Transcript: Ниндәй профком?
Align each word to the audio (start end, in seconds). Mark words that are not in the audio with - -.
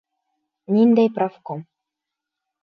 Ниндәй 0.75 1.11
профком? 1.19 1.63